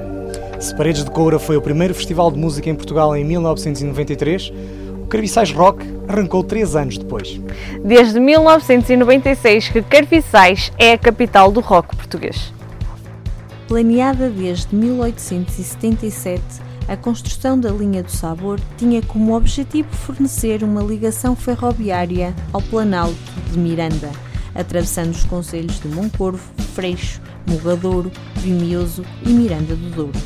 Se 0.58 0.74
Paredes 0.74 1.04
de 1.04 1.10
Coura 1.10 1.38
foi 1.38 1.56
o 1.56 1.62
primeiro 1.62 1.94
festival 1.94 2.30
de 2.30 2.38
música 2.38 2.70
em 2.70 2.74
Portugal 2.74 3.14
em 3.16 3.24
1993, 3.24 4.52
o 5.02 5.06
Carviçais 5.06 5.52
Rock 5.52 5.84
arrancou 6.08 6.42
três 6.42 6.74
anos 6.76 6.96
depois. 6.96 7.40
Desde 7.84 8.18
1996 8.20 9.68
que 9.68 9.82
Carviçais 9.82 10.72
é 10.78 10.92
a 10.92 10.98
capital 10.98 11.50
do 11.50 11.60
rock 11.60 11.94
português. 11.96 12.52
Planeada 13.74 14.30
desde 14.30 14.72
1877, 14.72 16.40
a 16.86 16.96
construção 16.96 17.58
da 17.58 17.72
linha 17.72 18.04
do 18.04 18.08
Sabor 18.12 18.60
tinha 18.78 19.02
como 19.02 19.34
objetivo 19.34 19.88
fornecer 19.90 20.62
uma 20.62 20.80
ligação 20.80 21.34
ferroviária 21.34 22.32
ao 22.52 22.62
Planalto 22.62 23.18
de 23.50 23.58
Miranda, 23.58 24.12
atravessando 24.54 25.10
os 25.10 25.24
concelhos 25.24 25.80
de 25.80 25.88
Moncorvo, 25.88 26.52
Freixo, 26.72 27.20
Mogadouro, 27.48 28.12
Vimioso 28.36 29.04
e 29.26 29.30
Miranda 29.30 29.74
do 29.74 29.90
Douro. 29.90 30.20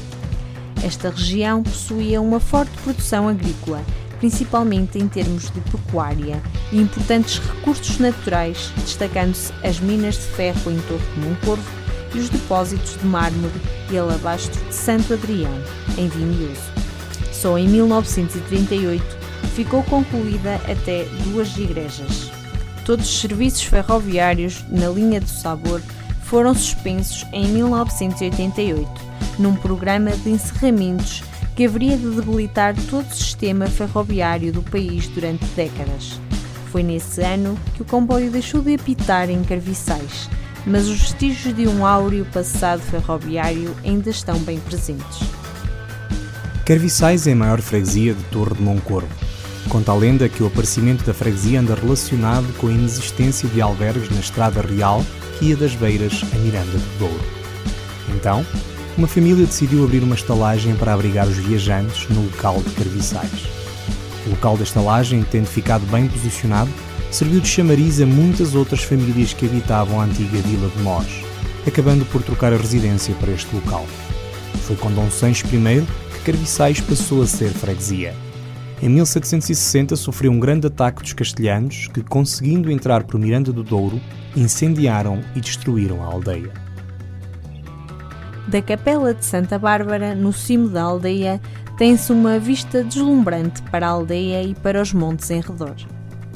Esta 0.85 1.09
região 1.09 1.63
possuía 1.63 2.21
uma 2.21 2.41
forte 2.41 2.77
produção 2.83 3.27
agrícola, 3.27 3.83
principalmente 4.19 4.99
em 4.99 5.09
termos 5.09 5.51
de 5.51 5.61
pecuária, 5.63 6.39
e 6.71 6.79
importantes 6.79 7.39
recursos 7.39 7.99
naturais, 7.99 8.71
destacando-se 8.77 9.55
as 9.65 9.81
minas 9.81 10.17
de 10.17 10.27
ferro 10.37 10.71
em 10.71 10.79
Torre 10.81 11.15
de 11.15 11.21
Moncorvo 11.27 11.78
e 12.15 12.19
os 12.19 12.29
depósitos 12.29 12.99
de 12.99 13.07
mármore 13.07 13.61
e 13.91 13.99
alabastro 13.99 14.65
de 14.67 14.75
Santo 14.75 15.15
Adrião, 15.15 15.53
em 15.97 16.09
Vimioso. 16.09 16.71
Só 17.33 17.57
em 17.59 17.69
1938 17.69 19.05
ficou 19.55 19.83
concluída 19.85 20.57
até 20.71 21.05
duas 21.25 21.57
igrejas. 21.57 22.31
Todos 22.85 23.09
os 23.09 23.21
serviços 23.21 23.63
ferroviários 23.63 24.65
na 24.69 24.89
linha 24.89 25.21
do 25.21 25.29
Sabor 25.29 25.83
foram 26.23 26.55
suspensos 26.55 27.27
em 27.33 27.47
1988, 27.49 28.89
num 29.39 29.55
programa 29.55 30.11
de 30.11 30.31
encerramentos 30.31 31.23
que 31.57 31.65
haveria 31.65 31.97
de 31.97 32.09
debilitar 32.09 32.75
todo 32.89 33.05
o 33.05 33.15
sistema 33.15 33.67
ferroviário 33.67 34.53
do 34.53 34.63
país 34.63 35.09
durante 35.09 35.45
décadas. 35.57 36.21
Foi 36.71 36.83
nesse 36.83 37.23
ano 37.23 37.59
que 37.75 37.83
o 37.83 37.85
comboio 37.85 38.31
deixou 38.31 38.61
de 38.61 38.75
apitar 38.75 39.29
em 39.29 39.43
Carviçais, 39.43 40.29
mas 40.69 40.87
os 40.87 40.99
vestígios 41.01 41.55
de 41.55 41.67
um 41.67 41.85
áureo 41.85 42.25
passado 42.27 42.81
ferroviário 42.81 43.75
ainda 43.85 44.11
estão 44.11 44.39
bem 44.41 44.61
presentes. 44.61 45.21
Carviçais 46.65 47.27
é 47.27 47.33
a 47.33 47.37
maior 47.37 47.61
freguesia 47.61 48.15
de 48.15 48.23
Torre 48.25 48.55
de 48.55 48.63
Moncorvo. 48.63 49.09
Conta 49.69 49.93
a 49.93 49.95
lenda 49.95 50.29
que 50.29 50.43
o 50.43 50.47
aparecimento 50.47 51.05
da 51.05 51.15
freguesia 51.15 51.61
anda 51.61 51.75
relacionado 51.75 52.47
com 52.59 52.69
a 52.69 52.73
inexistência 52.73 53.49
de 53.49 53.61
albergues 53.61 54.11
na 54.11 54.21
Estrada 54.21 54.61
Real 54.61 55.05
que 55.39 55.47
ia 55.47 55.57
das 55.57 55.75
Beiras 55.75 56.23
a 56.33 56.39
Miranda 56.39 56.73
do 56.73 56.99
Douro. 56.99 57.25
Então, 58.15 58.45
uma 58.97 59.07
família 59.07 59.47
decidiu 59.47 59.85
abrir 59.85 60.03
uma 60.03 60.15
estalagem 60.15 60.75
para 60.75 60.93
abrigar 60.93 61.27
os 61.27 61.37
viajantes 61.37 62.09
no 62.09 62.25
local 62.25 62.61
de 62.63 62.71
Carviçais. 62.75 63.47
O 64.27 64.31
local 64.31 64.57
da 64.57 64.65
estalagem, 64.65 65.25
tendo 65.31 65.47
ficado 65.47 65.87
bem 65.87 66.09
posicionado, 66.09 66.71
serviu 67.11 67.41
de 67.41 67.49
chamariz 67.49 68.01
a 68.01 68.07
muitas 68.07 68.55
outras 68.55 68.83
famílias 68.83 69.33
que 69.33 69.47
habitavam 69.47 70.01
a 70.01 70.05
antiga 70.05 70.39
vila 70.39 70.69
de 70.69 70.83
Mós, 70.83 71.07
acabando 71.67 72.05
por 72.07 72.23
trocar 72.23 72.53
a 72.53 72.57
residência 72.57 73.15
para 73.15 73.33
este 73.33 73.55
local. 73.55 73.87
Foi 74.67 74.77
com 74.77 74.93
Dom 74.93 75.11
Sancho 75.11 75.47
I 75.47 75.87
que 76.13 76.25
Carviçais 76.25 76.81
passou 76.81 77.23
a 77.23 77.27
ser 77.27 77.51
freguesia. 77.51 78.15
Em 78.83 78.89
1760 78.89 79.97
sofreu 79.97 80.31
um 80.31 80.39
grande 80.39 80.67
ataque 80.67 81.03
dos 81.03 81.13
castelhanos 81.13 81.89
que, 81.89 82.03
conseguindo 82.03 82.71
entrar 82.71 83.03
por 83.05 83.19
Miranda 83.19 83.53
do 83.53 83.65
Douro, 83.65 84.01
incendiaram 84.37 85.21
e 85.35 85.41
destruíram 85.41 86.03
a 86.03 86.07
aldeia. 86.07 86.53
Da 88.47 88.63
Capela 88.63 89.13
de 89.13 89.25
Santa 89.25 89.59
Bárbara, 89.59 90.15
no 90.15 90.33
cimo 90.33 90.69
da 90.69 90.83
aldeia, 90.83 91.41
tem-se 91.77 92.13
uma 92.13 92.39
vista 92.39 92.85
deslumbrante 92.85 93.63
para 93.63 93.87
a 93.87 93.91
aldeia 93.91 94.43
e 94.43 94.55
para 94.55 94.81
os 94.81 94.93
montes 94.93 95.31
em 95.31 95.41
redor. 95.41 95.75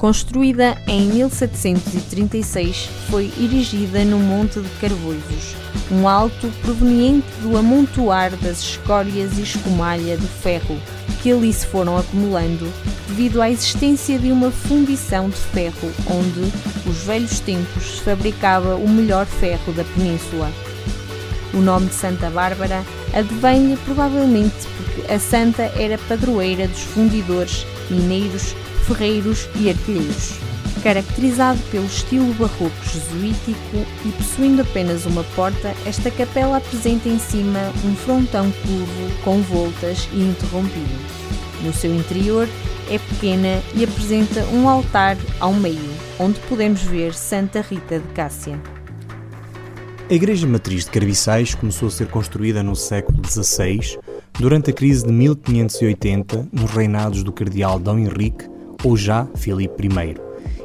Construída 0.03 0.77
em 0.85 1.07
1736, 1.13 2.89
foi 3.09 3.31
erigida 3.39 4.03
no 4.03 4.19
Monte 4.19 4.59
de 4.59 4.67
Carvoisos, 4.81 5.55
um 5.89 6.09
alto 6.09 6.51
proveniente 6.61 7.25
do 7.41 7.57
amontoar 7.57 8.35
das 8.35 8.59
escórias 8.59 9.37
e 9.37 9.43
escumalha 9.43 10.17
do 10.17 10.27
ferro 10.27 10.77
que 11.21 11.31
ali 11.31 11.53
se 11.53 11.65
foram 11.65 11.97
acumulando 11.97 12.69
devido 13.07 13.41
à 13.41 13.49
existência 13.49 14.19
de 14.19 14.29
uma 14.29 14.51
fundição 14.51 15.29
de 15.29 15.37
ferro 15.37 15.89
onde, 16.09 16.51
os 16.85 16.97
velhos 17.03 17.39
tempos, 17.39 17.83
se 17.83 18.01
fabricava 18.01 18.75
o 18.75 18.89
melhor 18.89 19.25
ferro 19.25 19.71
da 19.71 19.85
península. 19.85 20.51
O 21.53 21.59
nome 21.59 21.87
de 21.87 21.95
Santa 21.95 22.29
Bárbara 22.29 22.83
advém 23.13 23.77
provavelmente 23.85 24.67
porque 24.75 25.13
a 25.13 25.17
santa 25.17 25.63
era 25.77 25.97
padroeira 25.97 26.67
dos 26.67 26.81
fundidores, 26.81 27.65
mineiros, 27.89 28.53
ferreiros 28.83 29.47
e 29.55 29.69
artilheiros. 29.69 30.39
Caracterizado 30.83 31.59
pelo 31.71 31.85
estilo 31.85 32.33
barroco 32.33 32.71
jesuítico 32.83 33.85
e 34.05 34.11
possuindo 34.11 34.61
apenas 34.61 35.05
uma 35.05 35.23
porta, 35.35 35.73
esta 35.85 36.11
capela 36.11 36.57
apresenta 36.57 37.07
em 37.07 37.17
cima 37.17 37.71
um 37.85 37.95
frontão 37.95 38.51
curvo 38.51 39.23
com 39.23 39.41
voltas 39.41 40.09
e 40.11 40.21
interrompido. 40.21 41.23
No 41.63 41.73
seu 41.73 41.95
interior 41.95 42.49
é 42.89 42.99
pequena 42.99 43.61
e 43.73 43.85
apresenta 43.85 44.43
um 44.47 44.67
altar 44.67 45.15
ao 45.39 45.53
meio, 45.53 45.79
onde 46.19 46.37
podemos 46.41 46.81
ver 46.81 47.13
Santa 47.13 47.61
Rita 47.61 47.99
de 47.99 48.07
Cássia. 48.09 48.59
A 50.09 50.13
Igreja 50.13 50.45
Matriz 50.45 50.83
de 50.83 50.91
Carviçais 50.91 51.55
começou 51.55 51.87
a 51.87 51.91
ser 51.91 52.07
construída 52.07 52.61
no 52.61 52.75
século 52.75 53.21
XVI, 53.25 53.97
durante 54.37 54.69
a 54.69 54.73
crise 54.73 55.05
de 55.05 55.13
1580, 55.13 56.49
nos 56.51 56.69
reinados 56.71 57.23
do 57.23 57.31
cardeal 57.31 57.79
Dom 57.79 57.99
Henrique 57.99 58.52
ou 58.83 58.97
já 58.97 59.27
Filipe 59.35 59.87
I, 59.87 60.15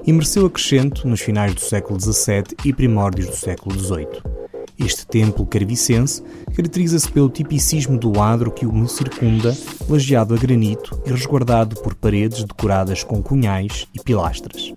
e 0.07 0.12
mereceu 0.12 0.46
acrescento 0.46 1.07
nos 1.07 1.20
finais 1.20 1.54
do 1.54 1.61
século 1.61 2.00
XVII 2.00 2.57
e 2.64 2.72
primórdios 2.72 3.28
do 3.28 3.37
século 3.37 3.78
XVIII. 3.78 4.38
Este 4.78 5.04
templo 5.07 5.44
carvicense 5.44 6.22
caracteriza-se 6.54 7.11
pelo 7.11 7.28
tipicismo 7.28 7.98
do 7.98 8.20
adro 8.20 8.52
que 8.52 8.64
o 8.64 8.88
circunda, 8.88 9.57
lajeado 9.88 10.35
a 10.35 10.38
granito 10.38 11.02
e 11.04 11.11
resguardado 11.11 11.74
por 11.76 11.96
paredes 11.96 12.44
decoradas 12.44 13.02
com 13.02 13.20
cunhais 13.20 13.88
e 13.92 14.00
pilastras. 14.00 14.72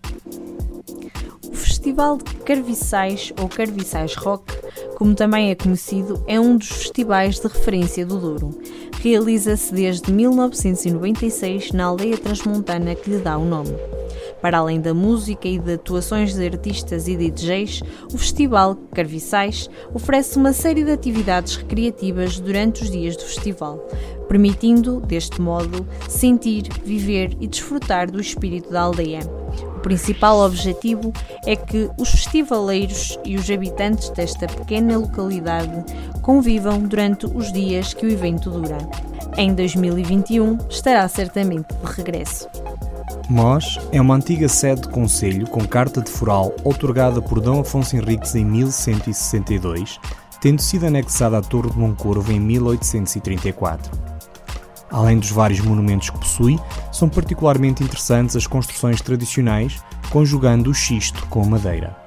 O 1.47 1.53
Festival 1.55 2.17
de 2.17 2.35
Carviçais 2.43 3.31
ou 3.39 3.47
Carviçais 3.47 4.15
Rock, 4.15 4.53
como 4.95 5.13
também 5.13 5.51
é 5.51 5.55
conhecido, 5.55 6.23
é 6.27 6.39
um 6.39 6.57
dos 6.57 6.69
festivais 6.69 7.39
de 7.39 7.47
referência 7.47 8.03
do 8.03 8.19
Douro. 8.19 8.59
Realiza-se 9.03 9.73
desde 9.73 10.13
1996 10.13 11.71
na 11.71 11.85
aldeia 11.85 12.19
transmontana 12.19 12.93
que 12.93 13.09
lhe 13.09 13.17
dá 13.17 13.35
o 13.35 13.43
nome. 13.43 13.75
Para 14.39 14.59
além 14.59 14.79
da 14.79 14.93
música 14.93 15.47
e 15.47 15.57
de 15.57 15.73
atuações 15.73 16.35
de 16.35 16.45
artistas 16.45 17.07
e 17.07 17.15
DJs, 17.15 17.81
o 18.13 18.17
Festival 18.19 18.75
Carviçais 18.93 19.67
oferece 19.91 20.37
uma 20.37 20.53
série 20.53 20.83
de 20.83 20.91
atividades 20.91 21.55
recreativas 21.55 22.39
durante 22.39 22.83
os 22.83 22.91
dias 22.91 23.17
do 23.17 23.23
festival, 23.23 23.77
permitindo, 24.27 24.99
deste 25.01 25.41
modo, 25.41 25.83
sentir, 26.07 26.69
viver 26.83 27.35
e 27.39 27.47
desfrutar 27.47 28.09
do 28.09 28.21
espírito 28.21 28.71
da 28.71 28.81
aldeia. 28.81 29.21
O 29.77 29.79
principal 29.81 30.37
objetivo 30.41 31.11
é 31.43 31.55
que 31.55 31.89
os 31.97 32.09
festivaleiros 32.11 33.17
e 33.25 33.35
os 33.35 33.49
habitantes 33.49 34.09
desta 34.09 34.45
pequena 34.45 34.95
localidade 34.95 35.83
convivam 36.21 36.79
durante 36.79 37.25
os 37.25 37.51
dias 37.51 37.93
que 37.93 38.05
o 38.05 38.11
evento 38.11 38.49
dura. 38.49 38.77
Em 39.37 39.53
2021 39.53 40.57
estará 40.69 41.07
certamente 41.07 41.73
de 41.73 41.91
regresso. 41.91 42.47
Mós 43.29 43.79
é 43.91 44.01
uma 44.01 44.15
antiga 44.15 44.47
sede 44.49 44.81
de 44.81 44.89
conselho 44.89 45.47
com 45.47 45.65
carta 45.65 46.01
de 46.01 46.09
foral 46.09 46.53
otorgada 46.63 47.21
por 47.21 47.39
D. 47.39 47.49
Afonso 47.59 47.95
Henriques 47.95 48.35
em 48.35 48.45
1162, 48.45 49.99
tendo 50.41 50.61
sido 50.61 50.85
anexada 50.85 51.37
à 51.37 51.41
Torre 51.41 51.69
de 51.69 51.77
Moncorvo 51.77 52.31
em 52.31 52.39
1834. 52.39 53.91
Além 54.91 55.17
dos 55.17 55.31
vários 55.31 55.61
monumentos 55.61 56.09
que 56.09 56.19
possui, 56.19 56.59
são 56.91 57.07
particularmente 57.07 57.83
interessantes 57.83 58.35
as 58.35 58.45
construções 58.45 58.99
tradicionais, 58.99 59.81
conjugando 60.09 60.69
o 60.69 60.73
xisto 60.73 61.25
com 61.27 61.45
madeira. 61.45 62.00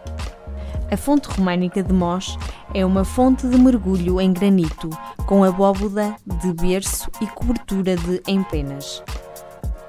A 0.91 0.97
fonte 0.97 1.29
românica 1.29 1.83
de 1.83 1.93
Mós 1.93 2.39
é 2.73 2.85
uma 2.85 3.05
fonte 3.05 3.47
de 3.49 3.59
mergulho 3.59 4.21
em 4.21 4.33
granito, 4.33 4.91
com 5.27 5.43
abóboda 5.43 6.15
de 6.43 6.53
berço 6.53 7.11
e 7.21 7.27
cobertura 7.27 7.97
de 7.97 8.23
empenas. 8.29 9.03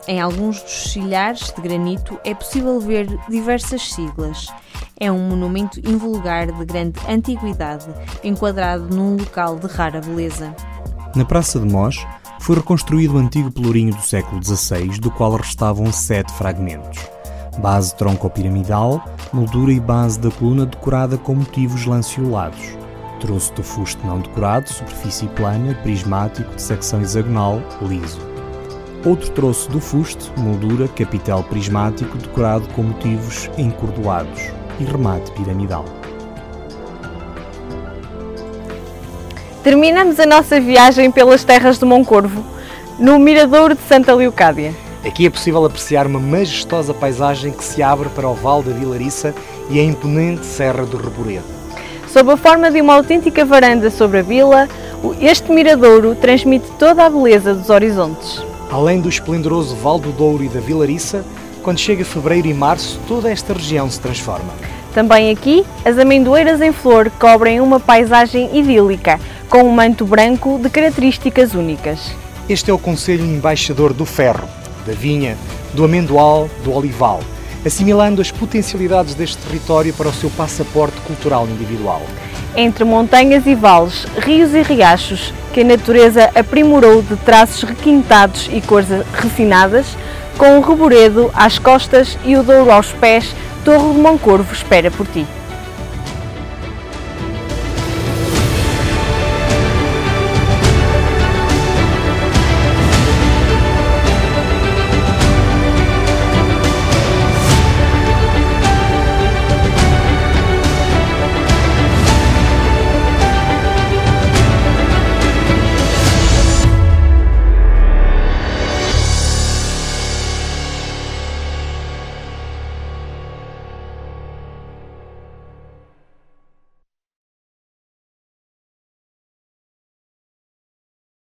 Em 0.08 0.22
alguns 0.22 0.62
dos 0.62 0.92
silhares 0.92 1.52
de 1.54 1.62
granito 1.62 2.20
é 2.24 2.34
possível 2.34 2.80
ver 2.80 3.08
diversas 3.28 3.94
siglas. 3.94 4.48
É 5.00 5.12
um 5.12 5.30
monumento 5.30 5.80
invulgar 5.80 6.52
de 6.52 6.66
grande 6.66 7.00
antiguidade, 7.10 7.88
enquadrado 8.24 8.96
num 8.96 9.18
local 9.18 9.58
de 9.58 9.68
rara 9.68 10.00
beleza. 10.00 10.56
Na 11.16 11.26
Praça 11.26 11.60
de 11.60 11.68
Mós 11.68 12.06
foi 12.40 12.56
reconstruído 12.56 13.16
o 13.16 13.18
antigo 13.18 13.52
pelourinho 13.52 13.94
do 13.94 14.02
século 14.02 14.42
XVI, 14.44 15.00
do 15.00 15.12
qual 15.12 15.36
restavam 15.36 15.92
sete 15.92 16.32
fragmentos. 16.34 17.15
Base 17.58 17.96
tronco-piramidal, 17.96 19.04
moldura 19.32 19.72
e 19.72 19.80
base 19.80 20.20
da 20.20 20.30
coluna 20.32 20.66
decorada 20.66 21.18
com 21.18 21.36
motivos 21.36 21.86
lanceolados. 21.86 22.76
Troço 23.20 23.54
do 23.54 23.64
fusto 23.64 24.06
não 24.06 24.20
decorado, 24.20 24.70
superfície 24.70 25.28
plana, 25.28 25.74
prismático, 25.82 26.54
de 26.56 26.62
secção 26.62 27.02
hexagonal, 27.02 27.62
liso 27.82 28.36
outro 29.06 29.30
troço 29.32 29.70
do 29.70 29.80
fuste, 29.80 30.32
moldura, 30.38 30.88
capitel 30.88 31.44
prismático 31.44 32.18
decorado 32.18 32.68
com 32.70 32.82
motivos 32.84 33.50
encordoados 33.58 34.42
e 34.80 34.84
remate 34.84 35.32
piramidal. 35.32 35.86
Terminamos 39.64 40.20
a 40.20 40.26
nossa 40.26 40.60
viagem 40.60 41.12
pelas 41.12 41.44
terras 41.44 41.80
de 41.80 41.86
Moncorvo, 41.86 42.44
no 43.00 43.18
Miradouro 43.20 43.76
de 43.76 43.82
Santa 43.82 44.14
Leocádia. 44.14 44.74
Aqui 45.06 45.28
é 45.28 45.30
possível 45.30 45.64
apreciar 45.64 46.08
uma 46.08 46.20
majestosa 46.20 46.92
paisagem 46.92 47.52
que 47.52 47.64
se 47.64 47.84
abre 47.84 48.10
para 48.10 48.28
o 48.28 48.34
Vale 48.34 48.64
da 48.64 48.72
Vilariça 48.72 49.36
e 49.70 49.80
a 49.80 49.84
imponente 49.84 50.44
Serra 50.44 50.84
do 50.84 50.98
Reboredo. 50.98 51.44
Sob 52.12 52.32
a 52.32 52.38
forma 52.38 52.72
de 52.72 52.82
uma 52.82 52.96
autêntica 52.96 53.46
varanda 53.46 53.92
sobre 53.92 54.20
a 54.20 54.22
vila, 54.24 54.68
este 55.22 55.52
miradouro 55.52 56.16
transmite 56.16 56.66
toda 56.80 57.06
a 57.06 57.10
beleza 57.10 57.54
dos 57.54 57.70
horizontes. 57.70 58.44
Além 58.72 59.00
do 59.00 59.08
esplendoroso 59.08 59.76
Val 59.76 60.00
do 60.00 60.12
Douro 60.12 60.44
e 60.44 60.50
da 60.50 60.60
Vilariça, 60.60 61.24
quando 61.62 61.78
chega 61.78 62.04
fevereiro 62.04 62.48
e 62.48 62.54
março, 62.54 63.00
toda 63.08 63.32
esta 63.32 63.54
região 63.54 63.88
se 63.88 64.00
transforma. 64.00 64.54
Também 64.92 65.30
aqui, 65.30 65.64
as 65.84 66.00
amendoeiras 66.00 66.62
em 66.62 66.72
flor 66.72 67.12
cobrem 67.20 67.62
uma 67.62 67.80
paisagem 67.80 68.58
idílica, 68.58 69.20
com 69.50 69.64
um 69.64 69.72
manto 69.72 70.04
branco 70.04 70.58
de 70.58 70.70
características 70.70 71.54
únicas. 71.54 72.12
Este 72.50 72.72
é 72.72 72.74
o 72.74 72.80
Conselho 72.80 73.24
Embaixador 73.24 73.94
do 73.94 74.06
Ferro, 74.06 74.48
da 74.86 74.94
Vinha, 74.94 75.38
do 75.74 75.84
Amendoal, 75.84 76.50
do 76.64 76.74
Olival, 76.74 77.22
assimilando 77.66 78.22
as 78.22 78.32
potencialidades 78.32 79.16
deste 79.16 79.38
território 79.38 79.94
para 79.94 80.10
o 80.10 80.14
seu 80.14 80.30
passaporte 80.30 81.00
cultural 81.02 81.48
individual. 81.48 82.02
Entre 82.56 82.84
montanhas 82.84 83.46
e 83.46 83.56
vales, 83.56 84.06
rios 84.18 84.54
e 84.54 84.62
riachos, 84.62 85.34
que 85.54 85.62
a 85.62 85.66
natureza 85.66 86.30
aprimorou 86.36 87.02
de 87.02 87.16
traços 87.18 87.64
requintados 87.64 88.50
e 88.52 88.62
cores 88.62 88.88
refinadas, 89.14 89.98
com 90.38 90.58
o 90.58 90.62
reboredo 90.62 91.32
às 91.34 91.58
costas 91.58 92.18
e 92.24 92.36
o 92.36 92.44
douro 92.44 92.72
aos 92.72 92.92
pés, 92.94 93.34
Torre 93.64 93.94
de 93.94 94.00
Moncorvo 94.00 94.54
espera 94.54 94.92
por 94.92 95.08
ti. 95.08 95.26